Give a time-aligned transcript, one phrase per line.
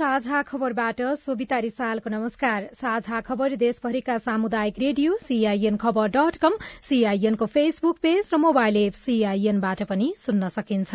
[0.00, 7.46] साझा खबरबाट सोभिता रिसालको नमस्कार। साझा खबर देशभरिका सामुदायिक रेडियो सीआईएन खबर डट कम सीआईएनको
[7.46, 10.94] फेसबुक पेज र मोबाइल एप सीआईएनबाट पनि सुन्न सकिन्छ।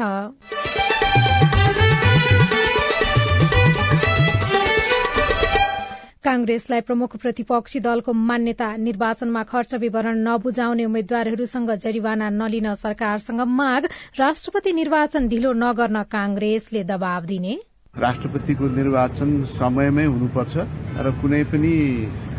[6.26, 14.74] कांग्रेसलाई प्रमुख प्रतिपक्षी दलको मान्यता निर्वाचनमा खर्च विवरण नबुझाउने उम्मेद्वारहरूसँग जरिवाना नलिन सरकारसँग माग राष्ट्रपति
[14.74, 17.56] निर्वाचन ढिलो नगर्न कांग्रेसले दबाव दिने।
[17.98, 20.56] राष्ट्रपतिको निर्वाचन समयमै हुनुपर्छ
[21.00, 21.76] र कुनै पनि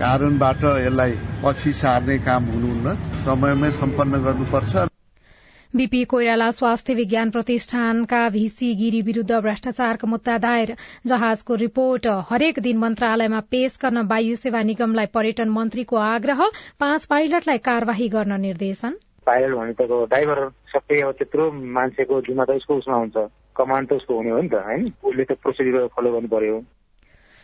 [0.00, 1.12] कारणबाट यसलाई
[1.44, 2.92] पछि सार्ने काम हुनुहुन्न।
[3.24, 4.84] समयमै सम्पन्न गर्नुपर्छ।
[5.74, 10.74] बीपी कोइराला स्वास्थ्य विज्ञान प्रतिष्ठानका भीसी गिरी विरूद्ध भ्रष्टाचारको मुद्दा दायर।
[11.06, 16.44] जहाजको रिपोर्ट हरेक दिन मन्त्रालयमा पेश गर्न वायु सेवा निगमलाई पर्यटन मन्त्रीको आग्रह।
[16.80, 18.92] पाँच पाइलटलाई कार्यवाही गर्न निर्देशन।
[19.26, 20.44] पाइलट भने त ड्राइभर
[20.76, 23.16] सबै अब त्यत्रो मान्छेको जिम्मा त उसको उसमा हुन्छ।
[23.58, 26.56] कमान्ड त उसको हुने हो नि त होइन उसले त प्रोसिडियर फलो गर्नु पर्यो।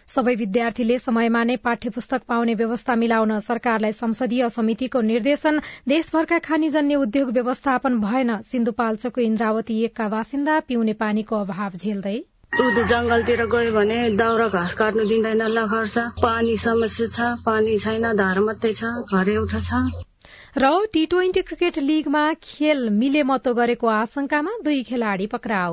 [0.08, 6.94] सबै विद्यार्थीले समयमा नै पाठ्य पुस्तक पाउने व्यवस्था मिलाउन सरकारलाई संसदीय समितिको निर्देशन देशभरका खानीजन्य
[7.05, 12.18] उद्योग व्यवस्थापन भएन। सिन्धुपाल्चोकको इन्द्रावती एकका बासिन्दा पिउने पानीको अभाव झेल्दै।
[12.52, 18.40] जंगलतिर गयो भने दाउरा घाँस काट्नु दिँदैन ल खर्च पानी समस्या छ पानी छैन धार
[18.42, 19.70] मात्रै छ घर एउटा छ।
[20.58, 25.72] र टी ट्वेन्टी क्रिकेट लीगमा खेल मिले मतो गरेको आशंकामा दुई खेलाड़ी पक्राउ।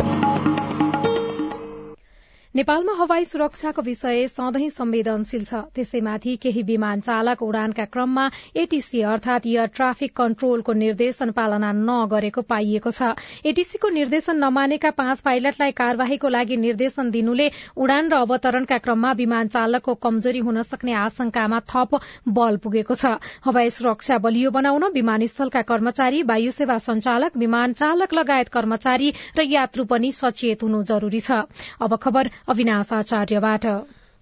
[2.55, 9.47] नेपालमा हवाई सुरक्षाको विषय सधैँ संवेदनशील छ। त्यसैमाथि केही विमान चालक उडानका क्रममा एटीसी अर्थात
[9.47, 13.15] एयर ट्राफिक कन्ट्रोलको निर्देशन पालना नगरेको पाइएको छ।
[13.47, 17.47] एटीसीको निर्देशन नमानेका पाँच पाइलटलाई कार्यवाहीको लागि निर्देशन दिनुले
[17.77, 22.03] उडान र अवतरणका क्रममा विमान चालकको कमजोरी हुन सक्ने आशंकामा थप
[22.35, 23.15] बल पुगेको छ।
[23.47, 29.87] हवाई सुरक्षा बलियो बनाउन विमानस्थलका कर्मचारी वायु सेवा संचालक विमान चालक लगायत कर्मचारी र यात्रु
[29.87, 31.47] पनि सचेत हुनु जरूरी छ।
[32.47, 33.65] अविनाश आचार्यबाट।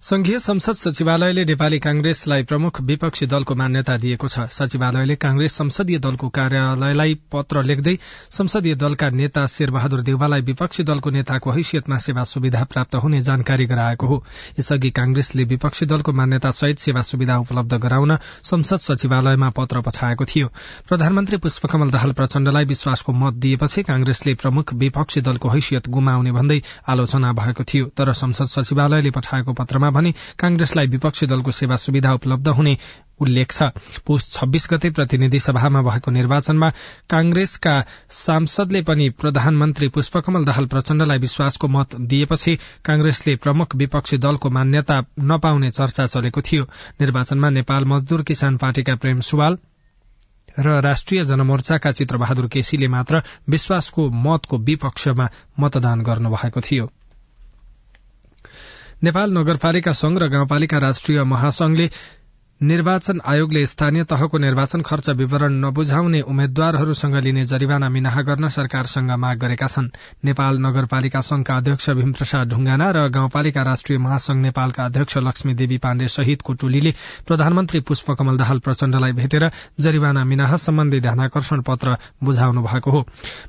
[0.02, 6.28] संघीय संसद सचिवालयले नेपाली कांग्रेसलाई प्रमुख विपक्षी दलको मान्यता दिएको छ। सचिवालयले कांग्रेस संसदीय दलको
[6.28, 7.94] कार्यालयलाई पत्र लेख्दै
[8.32, 14.06] संसदीय दलका नेता शेरबहादुर देउवालाई विपक्षी दलको नेताको हैसियतमा सेवा सुविधा प्राप्त हुने जानकारी गराएको
[14.06, 14.24] हो।
[14.58, 20.48] यसअघि कांग्रेसले विपक्षी दलको मान्यता सहित सेवा सुविधा उपलब्ध गराउन संसद सचिवालयमा पत्र पठाएको थियो।
[20.88, 27.32] प्रधानमन्त्री पुष्पकमल दाहाल प्रचण्डलाई विश्वासको मत दिएपछि कांग्रेसले प्रमुख विपक्षी दलको हैसियत गुमाउने भन्दै आलोचना
[27.34, 32.76] भएको थियो। तर संसद सचिवालयले पठाएको पत्रमा भने कांग्रेसलाई विपक्षी दलको सेवा सुविधा उपलब्ध हुने
[33.20, 33.62] उल्लेख छ।
[34.06, 36.70] पुष छब्बीस गते प्रतिनिधि सभामा भएको निर्वाचनमा
[37.10, 37.74] कांग्रेसका
[38.10, 45.70] सांसदले पनि प्रधानमन्त्री पुष्पकमल दाहाल प्रचण्डलाई विश्वासको मत दिएपछि कांग्रेसले प्रमुख विपक्षी दलको मान्यता नपाउने
[45.70, 46.64] चर्चा चलेको थियो।
[47.00, 49.58] निर्वाचनमा नेपाल मजदूर किसान पार्टीका प्रेम सुवाल
[50.58, 55.28] र राष्ट्रिय जनमोर्चाका चित्रबहादुर केसीले मात्र विश्वासको मतको विपक्षमा
[55.60, 56.90] मतदान गर्नुभएको थियो।
[59.02, 61.88] नेपाल नगरपालिका संघ र गाउँपालिका राष्ट्रिय महासंघले
[62.60, 69.38] निर्वाचन आयोगले स्थानीय तहको निर्वाचन खर्च विवरण नबुझाउने उम्मेद्वारहरूसँग लिने जरिवाना मिनाहा गर्न सरकारसँग माग
[69.38, 69.88] गरेका छन्।
[70.24, 76.08] नेपाल नगरपालिका संघका अध्यक्ष भीमप्रसाद ढुंगाना र गाउँपालिका राष्ट्रिय महासंघ नेपालका अध्यक्ष लक्ष्मी देवी पाण्डे
[76.08, 76.92] सहितको टोलीले
[77.26, 79.48] प्रधानमन्त्री पुष्पकमल दाहाल प्रचण्डलाई भेटेर
[79.80, 83.02] जरिवाना मिनाहा सम्बन्धी ध्यानकर्षण पत्र बुझाउनु भएको हो।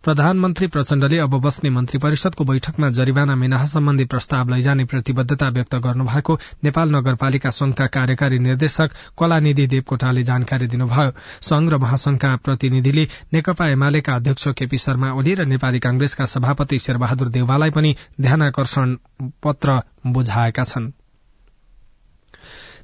[0.03, 6.39] प्रधानमन्त्री प्रचण्डले अब बस्ने मन्त्री परिषदको बैठकमा जरिवाना मिनाहा सम्बन्धी प्रस्ताव लैजाने प्रतिबद्धता व्यक्त गर्नुभएको
[6.63, 11.12] नेपाल नगरपालिका संघका कार्यकारी निर्देशक कलानिधि देवकोटाले जानकारी दिनुभयो।
[11.42, 17.30] संघ र महासंघका प्रतिनिधिले नेकपा एमालेका अध्यक्ष केपी शर्मा ओली र नेपाली कांग्रेसका सभापति शेरबहादुर
[17.30, 18.95] देउवालाई पनि ध्यानकर्षण
[19.44, 20.92] पत्र बुझाएका छन्।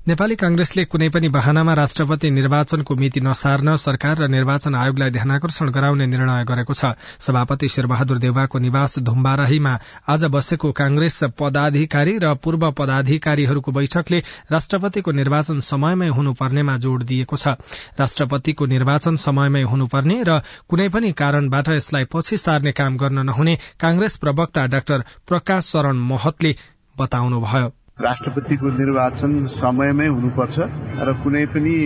[0.07, 6.05] नेपाली कांग्रेसले कुनै पनि बहानामा राष्ट्रपति निर्वाचनको मिति नसार्न सरकार र निर्वाचन आयोगलाई ध्यानकर्षण गराउने
[6.07, 9.73] निर्णय गरेको छ। सभापति शेरबहादुर देवाको निवास धुम्बाराहीमा
[10.07, 14.19] आज बसेको कांग्रेस पदाधिकारी र पूर्व पदाधिकारीहरूको बैठकले
[14.51, 17.59] राष्ट्रपतिको निर्वाचन समयमै हुनुपर्नेमा जोड़ दिएको छ।
[17.99, 20.39] राष्ट्रपतिको निर्वाचन समयमै हुनुपर्ने र
[20.69, 26.55] कुनै पनि कारणबाट यसलाई पछि सार्ने काम गर्न नहुने कांग्रेस प्रवक्ता डाक्टर प्रकाश शरण महतले
[26.95, 30.57] बताउनुभयो। राष्ट्रपतिको निर्वाचन समयमै हुनुपर्छ
[31.01, 31.77] र कुनै पनि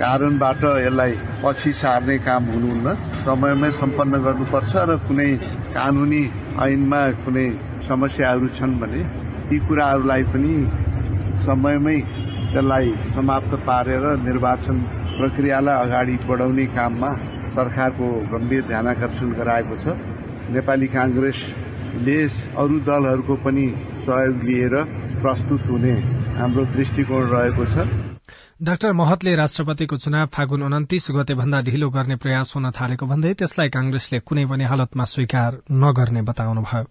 [0.00, 1.12] कारणबाट यसलाई
[1.44, 2.92] पछि सार्ने काम हुनुहुन्न।
[3.24, 5.28] समयमै सम्पन्न गर्नुपर्छ र कुनै
[5.76, 6.20] कानूनी
[6.60, 7.46] ऐनमा कुनै
[7.88, 9.00] समस्याहरू छन् भने
[9.48, 10.52] ती कुराहरूलाई पनि
[11.46, 11.96] समयमै
[12.52, 14.76] त्यसलाई समाप्त पारेर निर्वाचन
[15.16, 17.10] प्रक्रियालाई अगाडि बढाउने काममा
[17.56, 19.96] सरकारको गम्भीर ध्यानकर्षण गराएको छ।
[20.52, 22.20] नेपाली कांग्रेसले
[22.60, 23.66] अरू दलहरूको पनि
[24.04, 24.74] सहयोग लिएर
[25.26, 25.92] प्रस्तुत हुने
[26.38, 27.86] हाम्रो दृष्टिकोण रहेको छ।
[28.62, 33.68] डाक्टर महतले राष्ट्रपतिको चुनाव फागुन उन्तिस गते भन्दा ढिलो गर्ने प्रयास हुन थालेको भन्दै त्यसलाई
[33.74, 36.84] कांग्रेसले कुनै पनि हालतमा स्वीकार नगर्ने बताउनुभयो।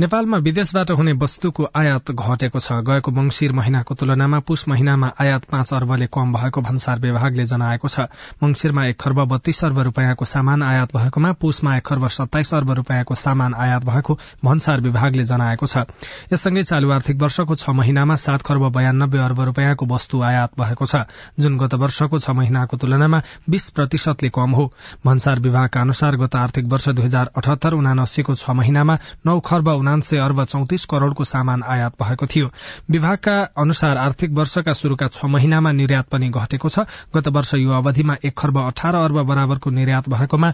[0.00, 5.72] नेपालमा विदेशबाट हुने वस्तुको आयात घटेको छ। गएको मंगिर महिनाको तुलनामा पुष महिनामा आयात पाँच
[5.74, 8.08] अर्बले कम भएको भन्सार विभागले जनाएको छ।
[8.40, 13.14] मंगिरमा एक खर्ब बत्तीस अर्ब रूपियाँको सामान आयात भएकोमा पुषमा एक खर्ब सत्ताइस अर्ब रूपियाँको
[13.14, 15.84] सामान आयात भएको भन्सार विभागले जनाएको छ।
[16.32, 21.04] यससँगै चालू आर्थिक वर्षको छ महिनामा सात खर्ब बयानब्बे अर्ब रूपियाँको वस्तु आयात भएको छ।
[21.36, 23.20] जुन गत वर्षको छ महिनाको तुलनामा
[23.50, 24.64] बीस प्रतिशतले कम हो।
[25.04, 30.18] भन्सार विभागका अनुसार गत आर्थिक वर्ष दुई हजार अठहत्तर उनासीको छ महिनामा नौ खर्ब उनान्से
[30.20, 32.50] अर्ब चौतिस करोड़को सामान आयात भएको थियो।
[32.90, 38.16] विभागका अनुसार आर्थिक वर्षका शुरूका छ महिनामा निर्यात पनि घटेको छ। गत वर्ष यो अवधिमा
[38.24, 40.52] एक खर्ब अठार अर्ब बराबरको निर्यात भएकोमा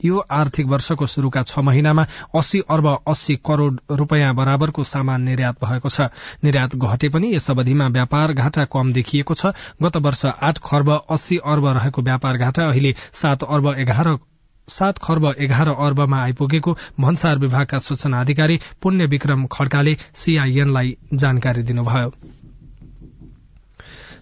[0.00, 5.88] यो आर्थिक वर्षको शुरूका छ महिनामा अस्सी अर्ब अस्सी करोड़ रूपियाँ बराबरको सामान निर्यात भएको
[5.88, 6.08] छ।
[6.44, 9.52] निर्यात घटे पनि यस अवधिमा व्यापार घाटा कम देखिएको छ।
[9.82, 14.16] गत वर्ष आठ खर्ब अस्सी अर्ब रहेको व्यापार घाटा अहिले सात अर्ब एघार
[14.70, 22.12] सात खर्ब एघार अर्बमा आइपुगेको भन्सार विभागका सूचना अधिकारी पुण्य विक्रम खड्काले सीआईएनलाई जानकारी दिनुभयो।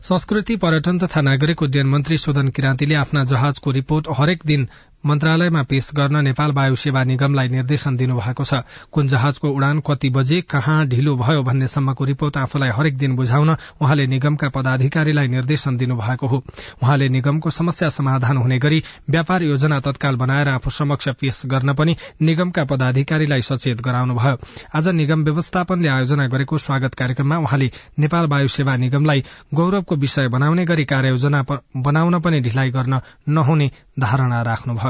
[0.03, 4.69] संस्कृति पर्यटन तथा नागरिक उड्डयन मन्त्री शोधन किराँतीले आफ्ना जहाजको रिपोर्ट हरेक दिन
[5.05, 8.55] मन्त्रालयमा पेश गर्न नेपाल वायु सेवा निगमलाई निर्देशन दिनुभएको छ।
[8.93, 13.51] कुन जहाजको उडान कति बजे कहाँ ढिलो भयो भन्नेसम्मको रिपोर्ट आफूलाई हरेक दिन बुझाउन
[13.81, 16.43] उहाँले निगमका पदाधिकारीलाई निर्देशन दिनुभएको हो।
[16.83, 21.97] उहाँले निगमको समस्या समाधान हुने गरी व्यापार योजना तत्काल बनाएर आफू समक्ष पेश गर्न पनि
[22.23, 24.37] निगमका पदाधिकारीलाई सचेत गराउनुभयो।
[24.75, 29.25] आज निगम व्यवस्थापनले आयोजना गरेको स्वागत कार्यक्रममा उहाँले नेपाल वायु सेवा निगमलाई
[29.55, 31.45] गौरवको विषय बनाउने गरी कार्ययोजना
[31.79, 33.71] बनाउन पनि ढिलाइ गर्न नहुने
[34.01, 34.88] धारणा राख्नुभयो।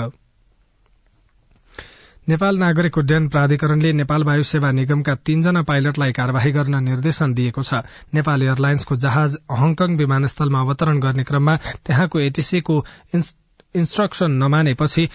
[2.28, 7.80] नेपाल नागरिक उड्डयन प्राधिकरणले नेपाल वायु सेवा निगमका तीनजना पाइलटलाई कार्यवाही गर्न निर्देशन दिएको छ।
[8.14, 11.54] नेपाल एयरलाइन्सको जहाज हङकङ विमानस्थलमा अवतरण गर्ने क्रममा
[11.86, 12.76] त्यहाँको एटीसीको
[13.14, 15.08] इन्स्ट्रक्शन नमानेपछि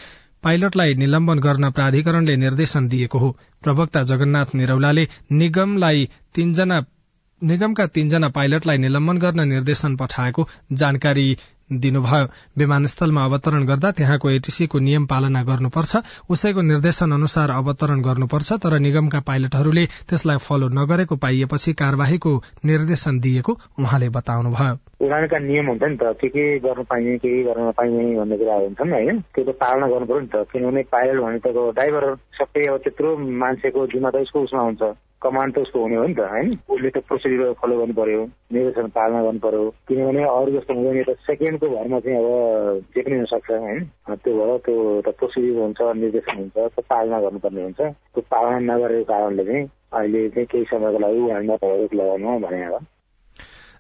[0.44, 3.30] पाइलटलाई निलम्बन गर्न प्राधिकरणले निर्देशन दिएको हो।
[3.64, 6.84] प्रवक्ता जगन्नाथ निरौलाले निगमलाई तीनजना
[7.42, 11.26] निगमका तीनजना पाइलटलाई निलम्बन गर्न निर्देशन पठाएको जानकारी
[11.72, 12.26] दिनुभयो।
[12.58, 15.98] विमानस्थलमा अवतरण गर्दा त्यहाँको एटीसीको नियम पालना गर्नुपर्छ।
[16.30, 23.60] उसैको निर्देशन अनुसार अवतरण गर्नुपर्छ तर निगमका पाइलटहरूले त्यसलाई फलो नगरेको पाइएपछि कार्यवाहीको निर्देशन दिएको
[23.80, 28.16] उहाँले बताउनुभयो। उडानका नियम हुन्छ नि त के के गर्न पाइने के के गर्न नपाइने
[28.18, 31.48] भन्ने कुराहरू हुन्छन् होइन। त्यो त पालना गर्नु पर्यो नि त किनभने पाइलट भने त
[31.48, 34.82] ड्राइभर सबै अब त्यत्रो मान्छेको जिम्मा त उसको उसमा हुन्छ।
[35.24, 38.22] कमान्ड त उसको हुने हो नि त होइन उसले त प्रोसिडियर फलो गर्नु पर्यो
[38.54, 43.16] निर्देशन पालना गर्नु पर्यो। किनभने अरू जस्तो हुँदैन त सेकेन्डको भरमा चाहिँ अब जे पनि
[43.16, 48.22] हुनसक्छ होइन त्यो भएर त्यो त प्रोसिडियर हुन्छ निर्देशन हुन्छ त्यो पालना गर्नुपर्ने हुन्छ। त्यो
[48.34, 52.76] पालना नगरेको कारणले चाहिँ अहिले चाहिँ केही समयको लागि उहाँलाई रोक लगाउनु भने अब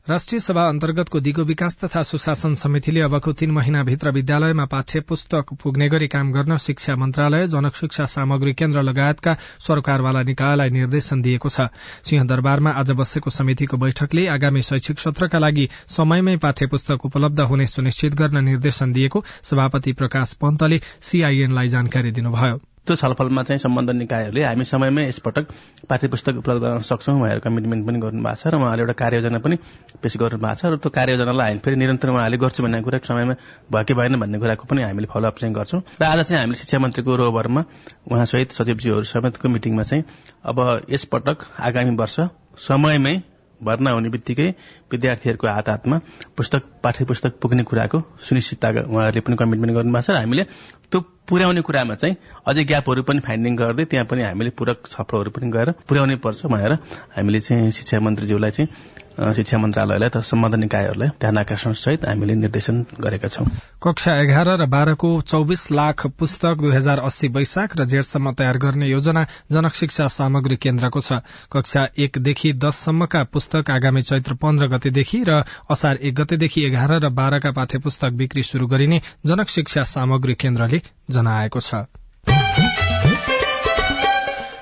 [0.09, 5.87] राष्ट्रिय सभा अन्तर्गतको दिगो विकास तथा सुशासन समितिले अबको तीन महिनाभित्र विद्यालयमा पाठ्य पुस्तक पुग्ने
[5.89, 11.69] गरी काम गर्न शिक्षा मन्त्रालय जनक शिक्षा सामग्री केन्द्र लगायतका सरकारवाला निकायलाई निर्देशन दिएको छ।
[12.03, 18.15] सिंहदरबारमा आज बसेको समितिको बैठकले आगामी शैक्षिक सत्रका लागि समयमै पाठ्य पुस्तक उपलब्ध हुने सुनिश्चित
[18.15, 24.65] गर्न निर्देशन दिएको सभापति प्रकाश पन्तले सीआईएनलाई जानकारी दिनुभयो। त्यो छलफलमा चाहिँ सम्बन्ध निकायहरूले हामी
[24.65, 25.45] समयमै यसपटक
[25.89, 29.55] पाठ्य पुस्तक उपलब्ध गर्न सक्छौँ भनेर कमिटमेन्ट पनि गर्नुभएको छ र उहाँले एउटा कार्ययोजना पनि
[30.03, 33.35] पेश गर्नुभएको छ र त्यो कार्ययोजनालाई हामी फेरि निरन्तर उहाँले गर्छु भन्ने कुरा समयमा
[33.71, 36.79] भयो कि भएन भन्ने कुराको पनि हामीले फलोअप चाहिँ गर्छौँ। र आज चाहिँ हामीले शिक्षा
[36.79, 37.63] मन्त्रीको रोभरमा
[38.11, 40.03] उहाँसहित सचिवजीहरू समेतको मिटिङमा चाहिँ
[40.43, 40.59] अब
[40.89, 42.19] यसपटक आगामी वर्ष
[42.59, 43.15] समयमै
[43.61, 44.49] भर्ना हुने बित्तिकै
[44.91, 45.97] विद्यार्थीहरूको हात हातमा
[46.37, 50.43] पुस्तक पाठ्य पुस्तक पुग्ने कुराको सुनिश्चितता उहाँहरूले पनि कमिटमेन्ट गर्नुभएको छ र हामीले
[50.91, 52.15] त्यो पुर्याउने कुरामा चाहिँ
[52.47, 56.73] अझै ग्यापहरू पनि फाइन्डिङ गर्दै त्यहाँ पनि हामीले पूरक छलफलहरू पनि गएर पुर्याउनै पर्छ भनेर
[57.15, 58.67] हामीले चाहिँ शिक्षा मन्त्रीज्यूलाई चाहिँ
[59.13, 63.45] शिक्षा मन्त्रालयलाई त सम्बन्धित निकायहरूलाई ध्यान आकर्षण सहित हामीले निर्देशन गरेका छौं।
[63.77, 68.87] कक्षा एघार र बाह्रको चौबिस लाख पुस्तक दुई हजार अस्सी वैशाख र जेठसम्म तयार गर्ने
[68.89, 71.21] योजना जनक शिक्षा सामग्री केन्द्रको छ।
[71.53, 77.51] कक्षा एकदेखि दससम्मका पुस्तक आगामी चैत्र पन्ध्र गतेदेखि र असार एक गतेदेखि एघार र बाह्रका
[77.51, 80.81] पाठ्य पुस्तक बिक्री शुरू गरिने जनक शिक्षा सामग्री केन्द्रले
[81.13, 81.85] जनाएको छ।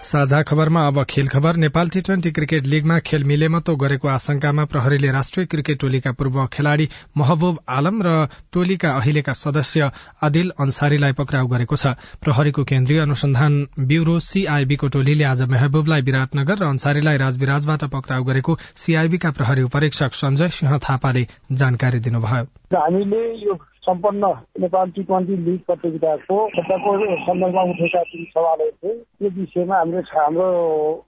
[0.03, 5.11] साझा खबरमा अब खेल खबर। नेपाल टी ट्वेन्टी क्रिकेट लीगमा खेल मिलेमतो गरेको आशंकामा प्रहरीले
[5.11, 9.91] राष्ट्रिय क्रिकेट टोलीका पूर्व खेलाड़ी महबूब आलम र टोलीका अहिलेका सदस्य
[10.21, 13.53] आदिल अन्सारीलाई पक्राउ गरेको छ। प्रहरीको केन्द्रीय अनुसन्धान
[13.87, 20.49] ब्यूरो सीआईबीको टोलीले आज महबूबलाई विराटनगर र अन्सारीलाई राजविराजबाट पक्राउ गरेको सीआईबीका प्रहरी उपरीक्षक संजय
[20.51, 22.43] सिंह थापाले जानकारी दिनुभयो।
[22.75, 24.27] हामीले यो सम्पन्न
[24.61, 26.91] नेपाल टी ट्वेन्टी लिग प्रतियोगिताको क्षेत्रको
[27.25, 30.49] सन्दर्भमा उठेका जुन सवालहरू थिए त्यो विषयमा हाम्रो हाम्रो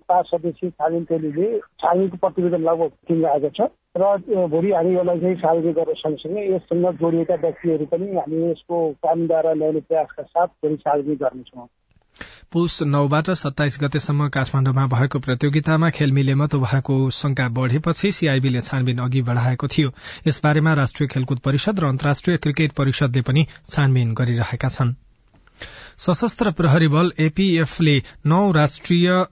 [0.10, 1.50] पाँच सदस्यीय छानबिन टोलीले
[1.84, 7.36] छानबिनको प्रतिवेदन लगभग दिइरहेको छ। र भोलि हामी यसलाई चाहिँ छानबिन गरेर सँगसँगै यससँग जोडिएका
[7.46, 11.68] व्यक्तिहरू पनि हामी यसको कामद्वारा ल्याउने प्रयासका साथ भोलि छानबिन गर्नेछौँ।
[12.54, 19.22] पुष नौबाट सत्ताइस गतेसम्म काठमाडौँमा भएको प्रतियोगितामा खेल मिलेमतो भएको शंका बढ़ेपछि सीआईबीले छानबिन अघि
[19.22, 19.94] बढ़ाएको थियो।
[20.28, 24.94] यसबारेमा राष्ट्रिय खेलकुद परिषद र अन्तर्राष्ट्रिय क्रिकेट परिषदले पनि छानबिन गरिरहेका छन्।
[25.98, 29.26] सशस्त्र प्रहरी बल एपीएफले नौ राष्ट्रिय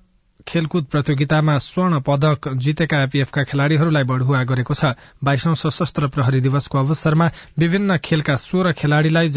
[0.47, 7.29] खेलकुद प्रतियोगितामा स्वर्ण पदक जितेका एपीएफका खेलाड़ीहरूलाई बढ़ुवा गरेको छ। बाइसौं सशस्त्र प्रहरी दिवसको अवसरमा
[7.59, 9.27] विभिन्न खेलका सोह्र खेलाड़ीलाई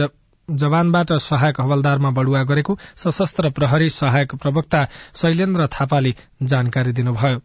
[0.51, 7.41] जवानबाट सहायक हवलदारमा बढ़ुवा गरेको सशस्त्र प्रहरी सहायक प्रवक्ता शैलेन्द्र थापाले जानकारी दिनुभयो।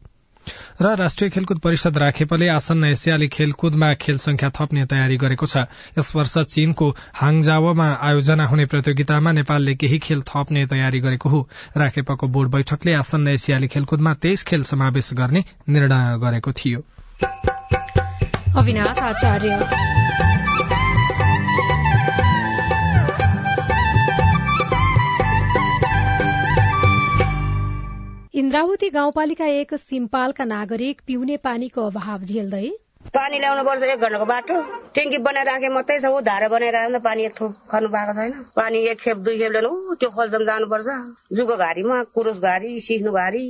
[0.81, 5.57] र राष्ट्रिय खेलकुद परिषद राखेपले आसन्न एसियाली खेलकुदमा खेल संख्या थप्ने तयारी गरेको छ।
[5.97, 12.27] यस वर्ष चीनको हाङजावोमा आयोजना हुने प्रतियोगितामा नेपालले केही खेल थप्ने तयारी गरेको हो। राखेपको
[12.27, 16.79] बोर्ड बैठकले आसन्न एसियाली खेलकुदमा तेइस खेल समावेश गर्ने निर्णय गरेको थियो।
[28.39, 32.67] इन्द्रावती गाउँपालिका एक सिम्पालका नागरिक पिउने पानीको अभाव झेल्दै
[33.15, 34.59] पानी ल्याउनु पर्छ एक घन्टाको बाटो।
[34.95, 38.99] ट्याङ्की बनाइराखे मात्रै छ ऊ धारा बनाइरहेको पानी एक ठाउँ खर्नु भएको छैन। पानी एक
[39.01, 40.87] खेप दुई खेप ल्याउनु त्यो खोल्चम जानुपर्छ।
[41.35, 43.43] जुको घारीमा कुरुस घारी सिस्नु घारी।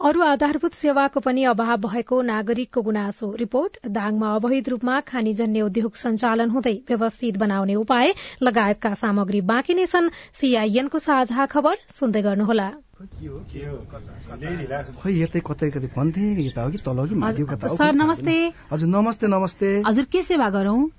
[0.00, 6.56] अरू आधारभूत सेवाको पनि अभाव भएको नागरिकको गुनासो रिपोर्ट। दाङमा अवैध रूपमा खानीजन्य उद्योग सञ्चालन
[6.56, 13.06] हुँदै व्यवस्थित बनाउने उपाय लगायतका सामग्री बाँकी नै छन्। सीआईएनको साझा खबर सुन्दै गर्नुहोला। खै
[15.14, 17.14] यतै कतै कतै भन्थे यता हो कि तल हो कि?
[17.14, 18.34] माथि कता सर नमस्ते।
[18.72, 20.88] हजुर नमस्ते नमस्ते। हजुर के सेवा गरौं?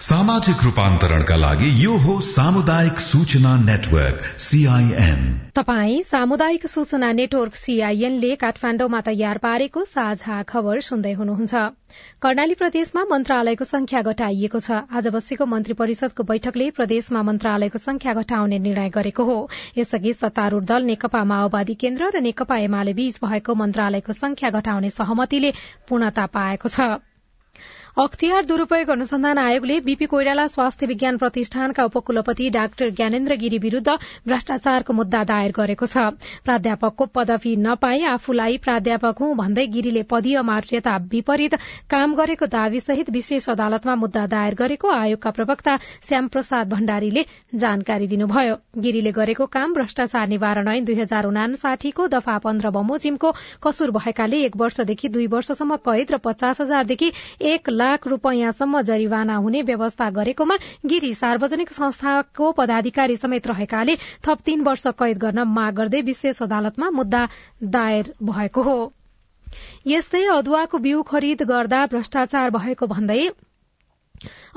[0.00, 5.20] सामाजिक रूपान्तरणका लागि यो हो सामुदायिक सूचना नेटवर्क सीआईएन
[5.56, 11.54] तपाई सामुदायिक सूचना नेटवर्क सीआईएनले काठमाण्डुमा तयार पारेको साझा खबर सुन्दै हुनुहुन्छ।
[12.20, 18.58] कर्णाली प्रदेशमा मन्त्रालयको संख्या घटाइएको छ। आज बसेको मन्त्री परिषदको बैठकले प्रदेशमा मन्त्रालयको संख्या घटाउने
[18.66, 19.38] निर्णय गरेको हो।
[19.78, 25.56] यसअघि सत्तारूढ़ दल नेकपा माओवादी केन्द्र र नेकपा एमाले बीच भएको मन्त्रालयको संख्या घटाउने सहमतिले
[25.88, 26.92] पूर्णता पाएको छ।
[27.96, 33.92] अख्तियार दुरूपयोग अनुसन्धान आयोगले बीपी कोइराला स्वास्थ्य विज्ञान प्रतिष्ठानका उपकुलपति डाक्टर ज्ञानेन्द्र गिरी विरूद्ध
[34.26, 36.10] भ्रष्टाचारको मुद्दा दायर गरेको छ।
[36.44, 41.54] प्राध्यापकको पदवी नपाई आफूलाई प्राध्यापक हुँ भन्दै गिरीले पदीय मान्यता विपरीत
[41.90, 45.76] काम गरेको दावी सहित विशेष अदालतमा मुद्दा दायर गरेको आयोगका प्रवक्ता
[46.08, 47.24] श्याम प्रसाद भण्डारीले
[47.56, 53.32] जानकारी दिनुभयो। गिरीले गरेको काम भ्रष्टाचार निवारण ऐन दुई हजार उनासाठीको दफा पन्ध्र बमोजिमको
[53.62, 57.12] कसुर भएकाले एक वर्षदेखि दुई वर्षसम्म कैद र पचास हजारदेखि
[57.54, 64.60] एक लाख रूपियाँसम्म जरिवाना हुने व्यवस्था गरेकोमा गिरी सार्वजनिक संस्थाको पदाधिकारी समेत रहेकाले थप तीन
[64.64, 67.22] वर्ष कैद गर्न माग गर्दै विशेष अदालतमा मुद्दा
[67.70, 68.78] दायर भएको हो।
[69.86, 73.18] यस्तै अदुवाको बिउ खरिद गर्दा भ्रष्टाचार भएको भन्दै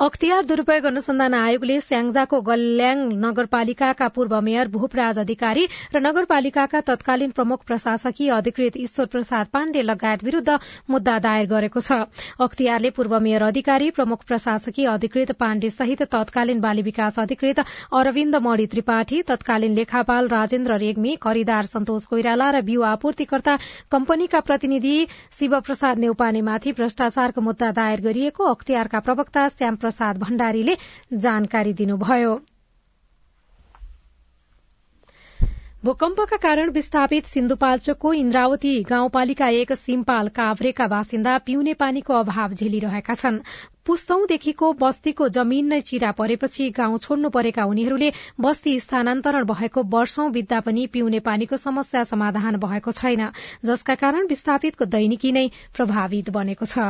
[0.05, 5.63] अख्तियार दुरूपयोग अनुसन्धान आयोगले स्याङ्जाको गल्याङ नगरपालिकाका पूर्व मेयर भूपराज अधिकारी
[5.95, 10.57] र नगरपालिकाका तत्कालीन प्रमुख प्रशासकीय अधिकृत ईश्वर प्रसाद पाण्डे लगायत विरूद्ध
[10.95, 12.00] मुद्दा दायर गरेको छ।
[12.47, 17.63] अख्तियारले पूर्व मेयर अधिकारी प्रमुख प्रशासकीय अधिकृत पाण्डे सहित तत्कालीन बाली विकास अधिकृत
[18.01, 23.57] अरविन्द मणि त्रिपाठी तत्कालीन लेखापाल राजेन्द्र रेग्मी खरिदार सन्तोष कोइराला र बिउ आपूर्तिकर्ता
[23.91, 24.95] कम्पनीका प्रतिनिधि
[25.39, 30.77] शिवप्रसाद नेउपानेमाथि भ्रष्टाचारको मुद्दा दायर गरिएको अख्तियारका प्रवक्ता श्याम प्रसाद भण्डारीले
[31.15, 32.37] जानकारी दिनुभयो।
[35.83, 43.37] भूकम्पका कारण विस्थापित सिन्धुपाल्चोकको इन्द्रावती गाउँपालिका एक सिम्पाल काभ्रेका बासिन्दा पिउने पानीको अभाव झेलिरहेका छन्।
[43.85, 48.11] पुस्तौंदेखिको बस्तीको जमीन नै चिरा परेपछि गाउँ छोड्नु परेका उनीहरूले
[48.41, 53.29] बस्ती स्थानान्तरण भएको वर्षौं बित्दा पनि पिउने पानीको समस्या समाधान भएको छैन
[53.65, 56.89] जसका कारण विस्थापितको दैनिकी नै प्रभावित बनेको छ।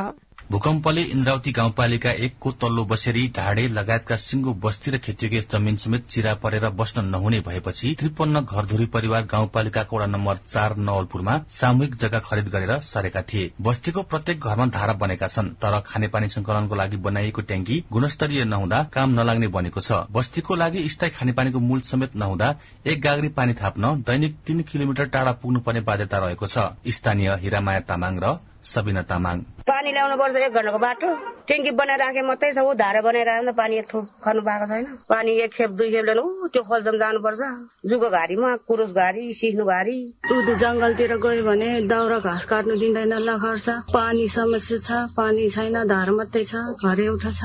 [0.52, 6.34] भूकम्पले इन्द्रावती गाउँपालिका एकको तल्लो बसेरी ढाडे लगायतका सिंगो बस्ती र खेतीयोग्य जमीन समेत चिरा
[6.44, 12.50] परेर बस्न नहुने भएपछि त्रिपन्न घरधुरी परिवार गाउँपालिकाको वडा नम्बर चार नवलपुरमा सामूहिक जग्गा खरिद
[12.50, 17.84] गरेर सरेका थिए। बस्तीको प्रत्येक घरमा धारा बनेका छन् तर खानेपानी संकलनको लागि बनाइएको ट्याङ्की
[17.92, 22.56] गुणस्तरीय नहुँदा काम नलाग्ने बनेको छ। बस्तीको लागि स्थायी खानेपानीको मूल समेत नहुँदा
[22.88, 28.24] एक गाग्री पानी थाप्न दैनिक तीन किलोमिटर टाढा पुग्नुपर्ने बाध्यता रहेको छ। स्थानीय हिरामाया तामाङ
[28.24, 31.10] र सबिना तामाङ। पानी ल्याउनु पर्छ एक घन्टाको बाटो।
[31.48, 35.32] ट्याङ्की बनाएर राखे मात्रै छ। ऊ धारा बनाएर पानी एक थोक खर्नु पाएको छैन। पानी
[35.46, 37.42] एक खेप दुई खेप ल्याउनु। त्यो खल्जम जानुपर्छ।
[37.90, 39.98] जुको घारीमा कुरुस घारी सिस्नु घारी।
[40.32, 46.12] उदो जङ्गलतिर गयो भने दाउरा घाँस काट्नु दिँदैन लखर्छ पानी समस्या छ पानी छैन धार
[46.12, 47.42] मात्रै छ घर एउटा छ।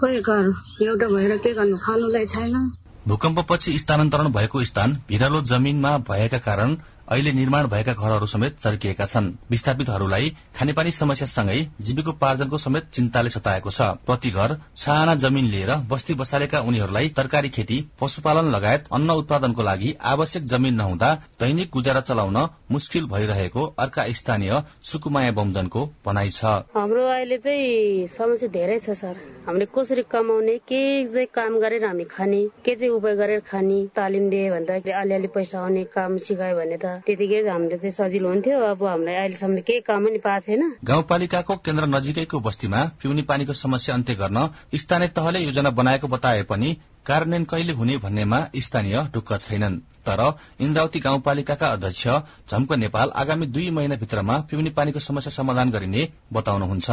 [0.00, 0.44] खोइ घर
[0.88, 1.76] एउटा भएर के गर्नु?
[1.86, 2.54] खानुलाई छैन।
[3.08, 6.76] भूकम्पपछि स्थानान्तरण भएको स्थान भिरालो जमीनमा भएका कारण
[7.08, 13.80] अहिले निर्माण भएका घरहरू समेत चर्किएका छन्। विस्थापितहरूलाई खानेपानी समस्यासँगै जीविकोपार्जनको समेत चिन्ताले सताएको छ।
[14.06, 19.94] प्रति घर साना जमीन लिएर बस्ती बसालेका उनीहरूलाई तरकारी खेती पशुपालन लगायत अन्न उत्पादनको लागि
[20.04, 22.38] आवश्यक जमीन नहुँदा दैनिक गुजारा चलाउन
[22.72, 29.14] मुस्किल भइरहेको अर्का स्थानीय सुकुमाया बमजनको भनाइ छ। हाम्रो अहिले चाहिँ समस्या धेरै छ सर।
[29.46, 34.28] हामीले कसरी कमाउने के चाहिँ काम गरेर हामी खाने के चाहिँ उपाय गरेर खाने तालिम
[34.30, 38.84] दिए भन्दा अलिअलि पैसा आउने काम सिकायो भने त त्यतिकै हामीले चाहिँ सजिलो हुन्थ्यो। अब
[38.84, 44.14] हामीलाई अहिलेसम्म केही काम पनि पाएको छैन। गाउँपालिकाको केन्द्र नजिकैको बस्तीमा पिउने पानीको समस्या अन्त्य
[44.14, 44.38] गर्न
[44.74, 50.20] स्थानीय तहले योजना बनाएको बताए पनि कार्यान्वयन कहिले हुने भन्नेमा स्थानीय ढुक्क छैनन्। तर
[50.60, 52.06] इन्द्रावती गाउँपालिकाका अध्यक्ष
[52.50, 56.90] झम्क नेपाल आगामी दुई महिनाभित्रमा पिउने पानीको समस्या समाधान गरिने बताउनुहुन्छ।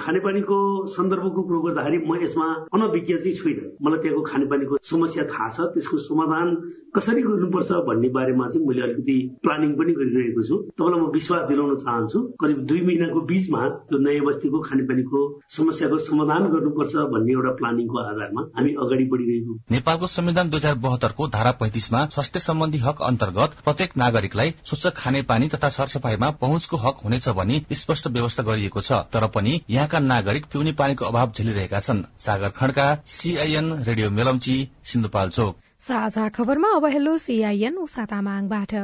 [0.00, 0.56] खानेपानीको
[0.94, 5.98] सन्दर्भको कुरो गर्दाखेरि म यसमा अनभिज्ञ चाहिँ छुइनँ। मलाई त्यहाँको खानेपानीको समस्या थाहा छ त्यसको
[6.08, 6.48] समाधान
[6.96, 11.76] कसरी गर्नुपर्छ भन्ने बारेमा चाहिँ मैले अलिकति प्लानिङ पनि गरिरहेको छु। तपाईँलाई म विश्वास दिलाउन
[11.84, 15.20] चाहन्छु करिब दुई महिनाको बीचमा त्यो नयाँ बस्तीको खानेपानीको
[15.56, 21.28] समस्याको समाधान गर्नुपर्छ भन्ने एउटा प्लानिङको आधारमा हामी अगाडि बढिरहेको नेपालको संविधान दुई हजार बहत्तरको
[21.28, 27.28] धारा पैंतिसमा स्वास्थ्य सम्बन्धी हक अन्तर्गत प्रत्येक नागरिकलाई स्वच्छ खानेपानी तथा सरसफाईमा पहुँचको हक हुनेछ
[27.28, 32.48] भनी स्पष्ट व्यवस्था गरिएको छ। तर पनि यहाँका नागरिक पिउने पानीको अभाव झेलिरहेका छन्। सागर
[32.56, 38.74] खण्डका सीआईएन रेडियो मेलम्ची सिन्धुपाल्चोक साझा खबरमा अब हेलो सीआईएन उषा तामाङबाट।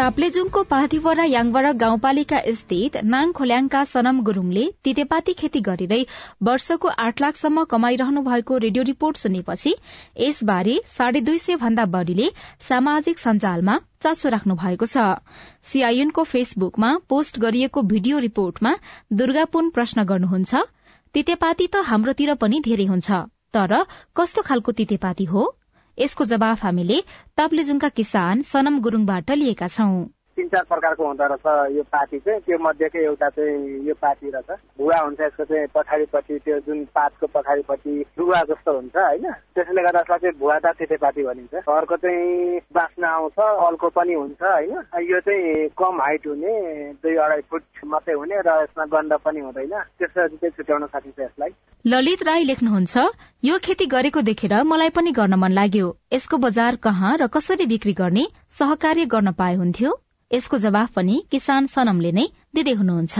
[0.00, 5.98] ताप्लेजुङको पाथिवरा याङवरा गाउँपालिका स्थित नाङ खोल्याङका सनम गुरूङले तितेपाती खेती गरिँदै
[6.48, 9.74] वर्षको आठ लाखसम्म कमाइरहनु भएको रेडियो रिपोर्ट सुनेपछि
[10.22, 12.30] यसबारे साढे दुई सय भन्दा बढ़ीले
[12.68, 15.04] सामाजिक सञ्जालमा चासो राख्नु भएको छ।
[15.68, 18.76] सीआईएनको फेसबुकमा पोस्ट गरिएको भिडियो रिपोर्टमा
[19.20, 20.66] दुर्गापुन प्रश्न गर्नुहुन्छ
[21.14, 23.80] तितेपाती त हाम्रोतिर पनि धेरै हुन्छ तर
[24.16, 25.48] कस्तो खालको तितेपाती हो?
[26.00, 27.02] यसको जवाफ हामीले
[27.36, 29.92] ताप्लेजुङका किसान सनम गुरूङबाट लिएका छौं।
[30.40, 34.50] तिन चार प्रकारको हुँदो रहेछ यो पाती चाहिँ। त्यो मध्येको एउटा चाहिँ यो पाती रहेछ।
[34.80, 39.26] भुवा हुन्छ यसको चाहिँ पछाडिपट्टि त्यो जुन पातको पछाडिपट्टि रुवा जस्तो हुन्छ होइन?
[39.54, 44.72] त्यसैले गर्दा यसलाई चाहिँ भुवादार तितेपाती भनिन्छ। घरको चाहिँ बाँच्न आउँछ अल्को पनि हुन्छ होइन?
[45.12, 46.52] यो चाहिँ कम हाइट हुने
[47.04, 51.52] दुई अढाई फुट मात्रै हुने र यसमा गन्ध पनि हुँदैन। त्यसरी चाहिँ छुट्याउन सकिन्छ यसलाई।
[51.84, 52.96] ललित राई लेख्नुहुन्छ
[53.44, 57.92] यो खेती गरेको देखेर मलाई पनि गर्न मन लाग्यो। यसको बजार कहाँ र कसरी बिक्री
[57.92, 58.24] गर्ने
[58.58, 59.90] सहकार्य गर्न पाए हुन्थ्यो?
[60.30, 63.18] यसको जवाफ पनि किसान सनमले नै दिँदै हुनुहुन्छ।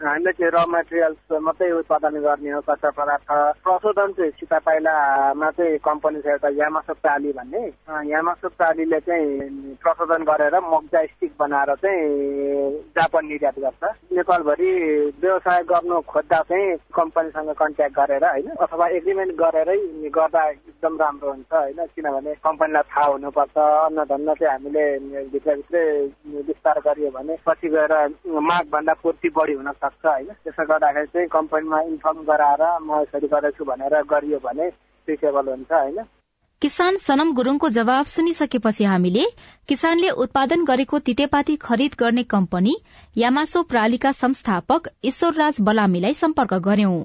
[0.00, 3.30] हामीले चाहिँ र मेटेरियल्स मात्रै उत्पादन गर्ने हो कच्चा पदार्थ।
[3.62, 7.62] प्रशोधन चाहिँ सीता पाइलामा चाहिँ कम्पनी छ एउटा यामासो प्राली भन्ने।
[8.08, 12.00] यामासो प्रालीले चाहिँ प्रशोधन गरेर मक्जा स्टिक बनाएर चाहिँ
[12.96, 13.82] जापान निर्यात गर्छ।
[14.16, 14.70] नेपालभरि
[15.20, 20.42] व्यवसाय गर्नु खोज्दा चाहिँ कम्पनीसँग कन्ट्याक्ट गरेर होइन अथवा एग्रिमेन्ट गरेरै गर्दा
[20.80, 24.84] एकदम राम्रो हुन्छ होइन किनभने कम्पनीलाई थाहा हुनुपर्छ अन्नधन्न चाहिँ हामीले
[25.28, 25.84] भित्रभित्रै
[26.48, 27.92] विस्तार गरियो भने पछि गएर
[28.48, 33.64] मागभन्दा पूर्ति बढी हुन सक्छ होइन। त्यसो गर्दाखेरि चाहिँ कम्पनीमा इन्फर्म गराएर म यसरी गरेछु
[33.64, 36.00] भनेर गरियो भने सुइटेबल हुन्छ होइन।
[36.62, 39.24] किसान सनम गुरूङको जवाब सुनिसकेपछि हामीले
[39.68, 42.74] किसानले उत्पादन गरेको तितेपाती खरिद गर्ने कम्पनी
[43.16, 46.98] यामासो प्रालीका संस्थापक ईश्वरराज बलामीलाई सम्पर्क गर्यौं।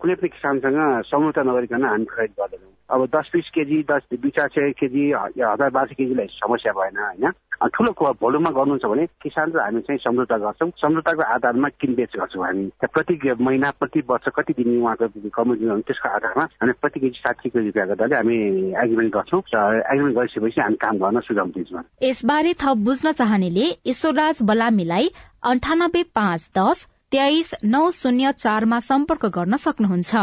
[0.00, 4.48] कुनै पनि किसानसँग सम्झौता नगरिकन हामी खरिद गर्दैनौँ। अब दस बिस केजी दस दुई चार
[4.54, 7.30] सय केजी हजार बाह्र केजीलाई समस्या भएन होइन?
[7.76, 12.64] ठुलो भोलुममा गर्नुहुन्छ भने किसान र हामी चाहिँ सम्झौता गर्छौँ। सम्झौताको आधारमा किनबेच गर्छौँ हामी?
[12.84, 17.66] प्रति महिना प्रति वर्ष कति दिने उहाँको कमिटी त्यसको आधारमा हामी प्रति केजी साठी केजी
[17.66, 18.38] रुपियाँ गर्दाले हामी
[18.84, 24.42] एग्रिमेन्ट गर्छौँ र एग्रिमेन्ट गरिसकेपछि हामी काम गर्न सुझाउ दिन्छौँ। यसबारे थप बुझ्न चाहनेले ईश्वरराज
[24.42, 25.10] बलामीलाई
[25.52, 30.14] अन्ठानब्बे पाँच दस तेइस नौ शून्य चारमा सम्पर्क गर्न सक्नुहुन्छ।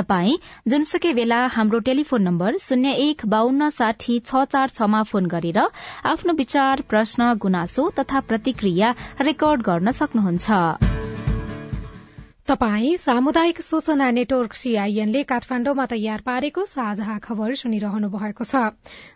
[0.00, 0.36] तपाई
[0.68, 5.58] जुनसुकै बेला हाम्रो टेलिफोन नम्बर शून्य एक बान्न साठी छ चार छमा फोन गरेर
[6.10, 8.94] आफ्नो विचार प्रश्न गुनासो तथा प्रतिक्रिया
[9.28, 10.48] रेकर्ड गर्न सक्नुहुन्छ।
[12.50, 18.62] तपाई सामुदायिक सूचना नेटवर्क सीआईएनले काठमाण्डुमा तयार पारेको साझा खबर सुनिरहनु भएको छ।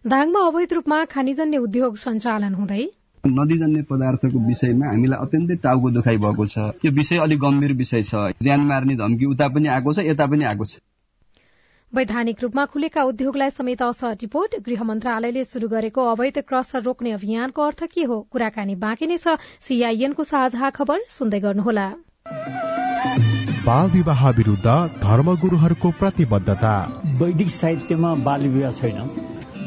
[0.06, 2.84] दाङमा अवैध रूपमा खनिजन्य उद्योग सञ्चालन हुँदै
[3.26, 8.14] नदीजन्य पदार्थको विषयमा हामीलाई अत्यन्तै टाउको दुखाइ भएको छ। यो विषय अलिक गम्भीर विषय छ।
[8.42, 10.78] ज्यान मार्ने धम्की उता पनि आएको छ यता पनि आएको छ।
[11.92, 17.62] वैधानिक रूपमा खुलेका उद्योगलाई समेत असर रिपोर्ट। गृह मन्त्रालयले शुरू गरेको अवैध क्रसर रोक्ने अभियानको
[17.62, 18.20] अर्थ के हो?
[18.30, 21.86] कुराकानी बाँकी नै छ। सीआईएनको साझा खबर सुन्दै गर्नुहोला।
[23.64, 24.66] बाल विवाह विरूद्ध
[25.00, 26.74] धर्मगुरूहरूको प्रतिबद्धता।
[27.20, 29.33] वैदिक साहित्यमा बाल विवाह छैन।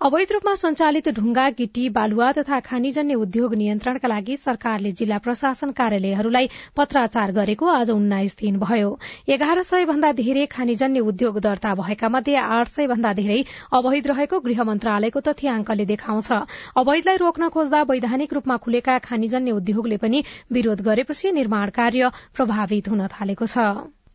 [0.00, 6.48] अवैध रूपमा सञ्चालित ढुङ्गा गिटी बालुवा तथा खानीजन्य उद्योग नियन्त्रणका लागि सरकारले जिल्ला प्रशासन कार्यालयहरूलाई
[6.76, 8.96] पत्राचार गरेको आज उन्नाइस दिन भयो।
[9.28, 13.38] एघार सय भन्दा धेरै खानीजन्य उद्योग दर्ता भएका मध्ये आठ सय भन्दा धेरै
[13.72, 16.32] अवैध रहेको गृह मन्त्रालयको तथ्याङ्कले देखाउँछ।
[16.80, 23.06] अवैधलाई रोक्न खोज्दा वैधानिक रूपमा खुलेका खानीजन्य उद्योगले पनि विरोध गरेपछि निर्माण कार्य प्रभावित हुन
[23.12, 23.70] थालेको छ।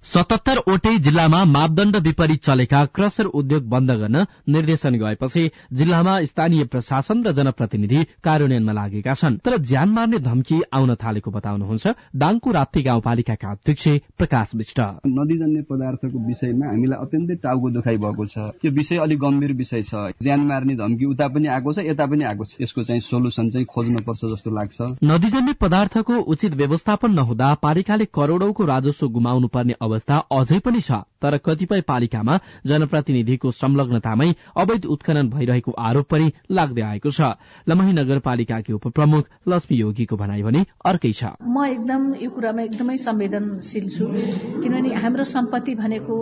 [0.06, 7.32] सतहत्तरवटै जिल्लामा मापदण्ड विपरीत चलेका क्रसर उद्योग बन्द गर्न निर्देशन गएपछि जिल्लामा स्थानीय प्रशासन र
[7.32, 13.88] जनप्रतिनिधि कार्यान्वयनमा लागेका छन्। तर ज्यान मार्ने धम्की आउन थालेको बताउनुहुन्छ दाङको राप्ती गाउँपालिकाका अध्यक्ष
[14.18, 19.54] प्रकाश विष्ट। नदीजन्य पदार्थको विषयमा हामीलाई अत्यन्तै टाउको दुखाइ भएको छ। त्यो विषय अलिक गम्भीर
[19.54, 23.02] विषय छ। ज्यान मार्ने धम्की उता पनि आएको छ यता पनि आएको छ। यसको चाहिँ
[23.02, 29.74] सोलुसन चाहिँ खोज्नुपर्छ जस्तो लाग्छ। नदीजन्य पदार्थको उचित व्यवस्थापन नहुँदा पालिकाले करोड़ौंको राजस्व गुमाउनु पर्ने
[29.96, 36.82] अवस्था अझै पनि छ। तर कतिपय पालिकामा जनप्रतिनिधिको संलग्नतामै अवैध उत्खनन भइरहेको आरोप पनि लाग्दै
[36.84, 37.34] आएको छ।
[37.68, 43.90] लमही नगरपालिकाकी उपप्रमुख लक्ष्मी योगीको भनाइ भने अर्कै छ। म एकदम यो कुरामा एकदमै संवेदनशील
[43.90, 44.06] छु
[44.62, 46.16] किनभने हाम्रो सम्पत्ति भनेको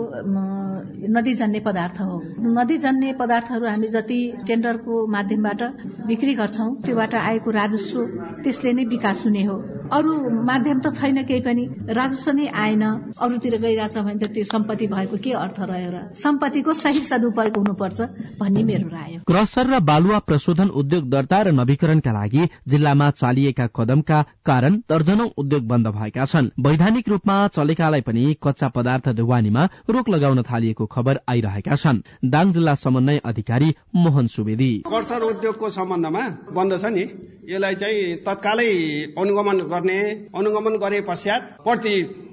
[1.16, 2.16] नदीजन्य पदार्थ हो।
[2.56, 5.62] नदीजन्य पदार्थहरू हामी जति टेन्डरको माध्यमबाट
[6.08, 7.98] बिक्री गर्छौं त्योबाट आएको राजस्व
[8.44, 9.56] त्यसले नै विकास हुने हो।
[9.92, 10.12] अरू
[10.48, 12.82] माध्यम त छैन केही पनि। राजस्व नै आएन
[13.20, 18.00] अरूतिर गइरहेछ भने त त्यो सम्पत्ति भएको के अर्थ रह्यो र सम्पत्तिको सही सदुपयोग हुनुपर्छ
[18.40, 23.66] भन्ने मेरो राय हो। क्रसर र बालुवा प्रशोधन उद्योग दर्ता र नवीकरणका लागि जिल्लामा चालिएका
[23.76, 30.08] कदमका कारण दर्जनौ उद्योग बन्द भएका छन्। वैधानिक रूपमा चलेकालाई पनि कच्चा पदार्थ ढुवानीमा रोक
[30.08, 36.78] लगाउन थालिएको खबर आइरहेका छन्। दाङ जिल्ला समन्वय अधिकारी मोहन सुवेदी। क्रसर उद्योगको सम्बन्धमा बन्द
[36.78, 37.04] छ नि?
[37.44, 38.70] यसलाई चाहिँ तत्कालै
[39.18, 39.98] अनुगमन गर्ने
[40.34, 41.42] अनुगमन गरे पश्चात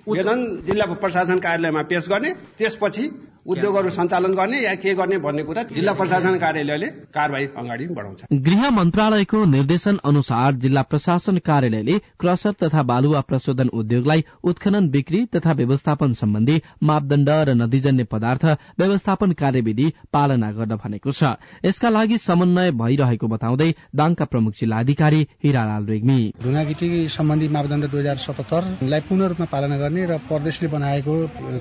[0.06, 3.08] प्रतिवेदन जिल्ला प्रशासन कार्यालयमा पेश गर्ने त्यसपछि
[3.46, 8.70] उद्योगहरू सञ्चालन गर्ने या के गर्ने भन्ने कुरा जिल्ला प्रशासन कार्यालयले कार्यवाही अगाडि बढाउँछ। गृह
[8.70, 16.14] मन्त्रालयको निर्देशन अनुसार जिल्ला प्रशासन कार्यालयले क्रसर तथा बालुवा प्रशोधन उद्योगलाई उत्खनन बिक्री तथा व्यवस्थापन
[16.14, 18.46] सम्बन्धी मापदण्ड र नदीजन्य पदार्थ
[18.80, 21.34] व्यवस्थापन कार्यविधि पालना गर्न भनेको छ।
[21.66, 28.18] यसका लागि समन्वय भइरहेको बताउँदै दाङका प्रमुख जिल्लाधिकारी हिरालाल रेग्मी। ढुङ्गागिटी सम्बन्धी मापदण्ड दुई हजार
[28.18, 31.14] सतहत्तरलाई पूर्ण रूपमा पालना गर्ने र प्रदेशले बनाएको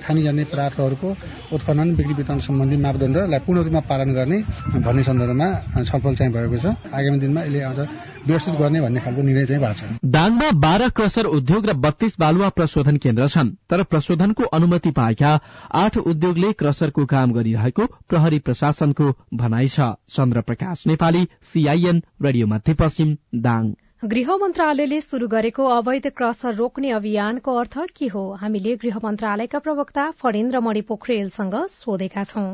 [0.04, 1.08] खानीजन्य पदार्थहरूको
[1.54, 4.38] उत्खनन बिक्री वितरण सम्बन्धी मापदण्डलाई पूर्ण रूपमा पालन गर्ने
[4.82, 5.48] भन्ने सन्दर्भमा
[5.82, 7.78] छलफल चाहिँ भएको छ। आगामी दिनमा यसले अझ
[8.26, 12.48] व्यवस्थित गर्ने भन्ने खालको निर्णय चाहिँ भएको छ। दाङमा बाह्र क्रसर उद्योग र बत्तीस बालुवा
[12.50, 15.30] प्रशोधन केन्द्र छन् तर प्रशोधनको अनुमति पाएका
[15.74, 23.16] आठ उद्योगले क्रसरको काम गरिरहेको प्रहरी प्रशासनको भनाइ छ। चन्द्र प्रकाश नेपाली सीआईएन रेडियो मध्यपश्चिम
[23.34, 23.72] दाङ।
[24.02, 28.22] गृह मन्त्रालयले शुरू गरेको अवैध क्रसर रोक्ने अभियानको अर्थ के हो?
[28.40, 32.48] हामीले गृह मन्त्रालयका प्रवक्ता फणेन्द्र मणि पोखरेलसँग सोधेका छौं।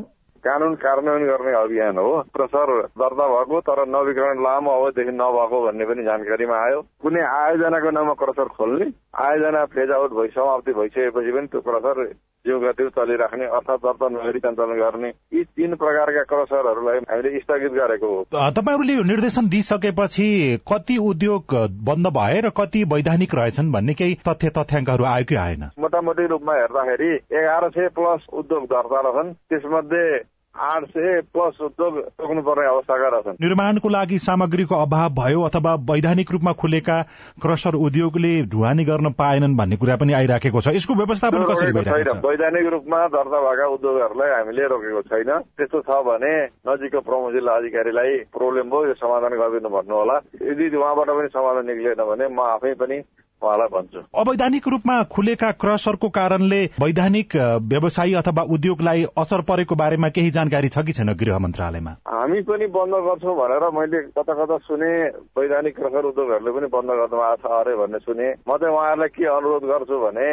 [0.44, 6.02] कानून कार्यान्वयन गर्ने अभियान हो। क्रसर दर्ता भएको तर नवीकरण लामो अवधिदेखि नभएको भन्ने पनि
[6.02, 8.90] जानकारीमा आयो। कुनै आयोजनाको नाममा क्रसर खोल्ने
[9.22, 12.02] आयोजना फेज आउट भइ समाप्ति भइसकेपछि पनि त्यो क्रसर
[12.46, 18.06] जिउ गतिउ चलिराख्ने अर्थात् दर्ता नगरी सञ्चालन गर्ने यी तीन प्रकारका क्रसरहरूलाई हामीले स्थगित गरेको
[18.06, 20.28] हो। तपाईँहरूले यो निर्देशन दिइसकेपछि
[20.72, 21.54] कति उद्योग
[21.88, 25.68] बन्द भए र कति वैधानिक रहेछन् भन्ने केही तथ्य तथ्याङ्कहरू आयो कि आएन?
[25.78, 32.42] मोटामोटी रूपमा हेर्दाखेरि एघार सय प्लस उद्योग दर्ता रहन्। त्यसमध्ये आठ सय प्लस उद्योग रोक्नु
[32.42, 36.96] पर्ने अवस्थाका रहेछन् निर्माणको लागि सामग्रीको अभाव भयो अथवा वैधानिक रूपमा खुलेका
[37.42, 42.24] क्रसर उद्योगले ढुवानी गर्न पाएनन् भन्ने कुरा पनि आइराखेको छ। यसको व्यवस्थापन कसरी भइरहेको छ?
[42.26, 46.32] वैधानिक रूपमा दर्ता भएका उद्योगहरूलाई हामीले रोकेको छैन। त्यस्तो छ भने
[46.68, 50.16] नजिकको प्रमुख जिल्ला अधिकारीलाई प्रोब्लम भयो यो समाधान गरिदिनु भन्नु होला
[50.50, 52.98] यदि उहाँबाट पनि समाधान निक्लिएन भने म आफै पनि
[53.42, 57.36] उहाँलाई भन्छु अवैधानिक रूपमा खुलेका क्रसरको कारणले वैधानिक
[57.72, 61.92] व्यवसायी अथवा उद्योगलाई असर परेको बारेमा केही जानकारी छ कि छैन गृह मन्त्रालयमा?
[62.08, 64.92] हामी पनि बन्द गर्छौँ भनेर मैले कता कता सुने
[65.36, 69.24] वैधानिक क्रसर उद्योगहरूले पनि बन्द गर्नु भएको छ अरे भन्ने सुने। म चाहिँ उहाँहरूलाई के
[69.36, 70.28] अनुरोध गर्छु भने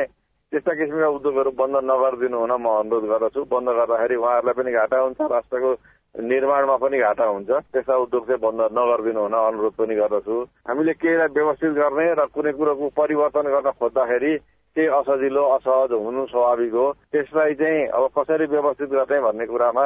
[0.52, 5.20] त्यस्ता किसिमका उद्योगहरू बन्द नगरिदिनु हुन म अनुरोध गर्दछु। बन्द गर्दाखेरि उहाँहरूलाई पनि घाटा हुन्छ।
[5.36, 5.72] राष्ट्रको
[6.16, 10.36] निर्माणमा पनि घाटा हुन्छ। त्यस्ता उद्योग चाहिँ बन्द नगरिदिनु हुन अनुरोध पनि गर्दछु।
[10.70, 14.34] हामीले केहीलाई व्यवस्थित गर्ने र कुनै कुरोको परिवर्तन गर्न खोज्दाखेरि
[14.76, 19.86] केही असजिलो असहज हुनु स्वाभाविक हो। त्यसलाई चाहिँ अब कसरी व्यवस्थित गर्ने भन्ने कुरामा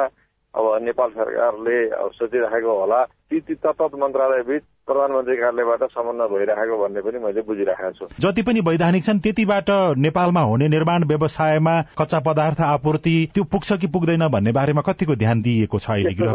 [0.54, 1.78] अब नेपाल सरकारले
[2.18, 8.42] सोचिराखेको होला। ती तत्त मन्त्रालयबीच प्रधानमन्त्री कार्यालयबाट समन्वय भइरहेको भन्ने पनि मैले बुझिरहेको छु। जति
[8.42, 14.26] पनि वैधानिक छन् त्यतिबाट नेपालमा हुने निर्माण व्यवसायमा कच्चा पदार्थ आपूर्ति त्यो पुग्छ कि पुग्दैन
[14.28, 16.32] भन्ने बारेमा कतिको ध्यान दिइएको छ अहिले गृह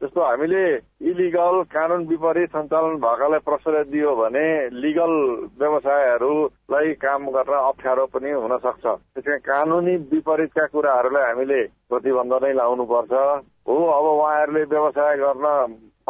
[0.00, 0.64] जस्तो हामीले
[1.10, 4.46] इलिगल कानून विपरीत सञ्चालन भएकालाई प्रश्रय दियो भने
[4.80, 5.12] लिगल
[5.60, 13.12] व्यवसायहरूलाई काम गर्न अप्ठ्यारो पनि हुन सक्छ त्यसकारण कानूनी विपरीतका कुराहरूलाई हामीले प्रतिबन्ध नै लाउनुपर्छ।
[13.68, 15.46] हो अब उहाँहरूले व्यवसाय गर्न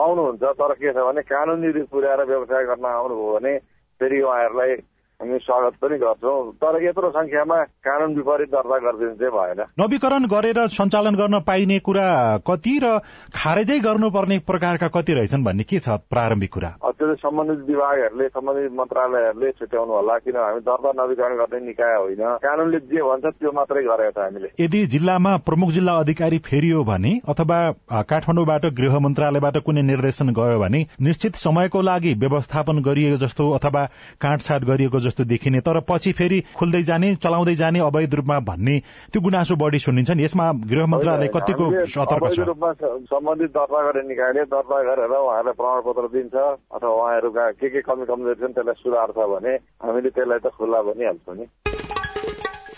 [0.00, 3.56] आउनुहुन्छ तर के छ भने कानुनी पुर्याएर व्यवसाय गर्न आउनुभयो भने
[4.00, 4.74] फेरि उहाँहरूलाई
[5.20, 10.58] हामी स्वागत पनि गर्छौँ। तर यत्रो संख्यामा कानून विपरीत दर्ता गरिदिनु चाहिँ भएन। नवीकरण गरेर
[10.72, 12.06] सञ्चालन गर्न पाइने कुरा
[12.40, 12.86] कति र
[13.28, 16.70] खारेजै गर्नुपर्ने प्रकारका कति रहेछन् भन्ने के छ प्रारम्भिक कुरा?
[16.80, 22.80] त्यो सम्बन्धित विभागहरूले सम्बन्धित मन्त्रालयहरूले छुट्याउनु होला किन हामी दर्ता नवीकरण गर्ने निकाय होइन। कानूनले
[22.88, 27.60] जे भन्छ त्यो मात्रै गरेको छ हामीले। यदि जिल्लामा प्रमुख जिल्ला अधिकारी फेरियो भने अथवा
[28.08, 33.84] काठमाडौँबाट गृह मन्त्रालयबाट कुनै निर्देशन गयो भने निश्चित समयको लागि व्यवस्थापन गरिएको जस्तो अथवा
[34.16, 38.78] काटछाट गरिएको जस्तो देखिने तर पछि फेरि खुल्दै जाने चलाउँदै जाने अवैध रूपमा भन्ने
[39.12, 42.38] त्यो गुनासो बढी सुनिन्छ नि यसमा गृह मन्त्रालय कतिको सतर्क छ?
[42.40, 42.72] रूपमा
[43.10, 48.40] सम्बन्धित दर्ता गर्ने निकायले दर्ता गरेर उहाँहरूलाई प्रमाणपत्र दिन्छ अथवा उहाँहरूका के के कमी कमजोरी
[48.40, 51.46] छन् त्यसलाई सुधार छ भने हामीले त्यसलाई त खुल्ला भनिहाल्छौँ नि।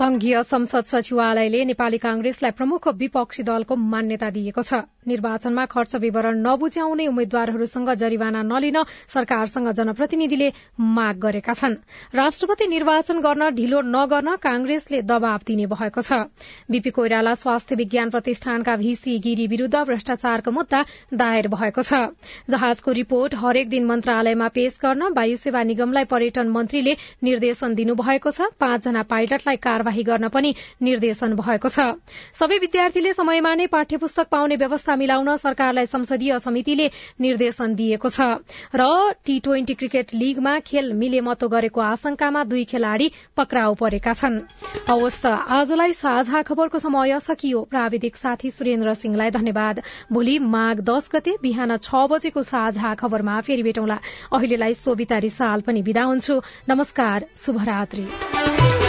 [0.02, 7.06] संघीय संसद सचिवालयले नेपाली कांग्रेसलाई प्रमुख विपक्षी दलको मान्यता दिएको छ। निर्वाचनमा खर्च विवरण नबुझ्याउने
[7.06, 8.78] उम्मेद्वारहरूसँग जरिवाना नलिन
[9.14, 10.48] सरकारसँग जनप्रतिनिधिले
[10.96, 11.74] माग गरेका छन्।
[12.14, 16.18] राष्ट्रपति निर्वाचन गर्न ढिलो नगर्न कांग्रेसले दबाव दिने भएको छ।
[16.70, 20.82] बीपी कोइराला स्वास्थ्य विज्ञान प्रतिष्ठानका भीसी गिरी विरूद्ध भ्रष्टाचारको मुद्दा
[21.14, 22.02] दायर भएको छ।
[22.50, 28.50] जहाजको रिपोर्ट हरेक दिन मन्त्रालयमा पेश गर्न वायु सेवा निगमलाई पर्यटन मन्त्रीले निर्देशन दिनुभएको छ।
[28.58, 29.56] पाँचजना पाइलटलाई
[29.92, 32.00] कार्यवाही गर्न पनि निर्देशन भएको छ।
[32.32, 38.40] सबै विद्यार्थीले समयमा नै पाठ्य पुस्तक पाउने व्यवस्था मिलाउन सरकारलाई संसदीय समितिले निर्देशन दिएको छ।
[38.72, 44.40] र टी ट्वेन्टी क्रिकेट लीगमा खेल मिलेमतो गरेको आशंकामा दुई खेलाड़ी पक्राउ परेका छन्।
[44.88, 51.76] आजलाई साझा खबरको समय सकियो। प्राविधिक साथी सुरेन्द्र सिंहलाई धन्यवाद। भोलि माघ दश गते बिहान
[51.78, 53.98] छ बजेको साझा खबरमा फेरि भेटौँला।
[54.32, 58.81] अहिलेलाई सोभिता रिसाल पनि विदा हुन्छु। नमस्कार शुभरात्री।